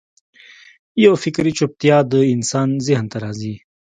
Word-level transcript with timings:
یوه 1.03 1.17
فکري 1.23 1.51
چوپتیا 1.57 1.97
د 2.11 2.13
انسان 2.33 2.69
ذهن 2.87 3.05
ته 3.11 3.17
راځي. 3.23 3.55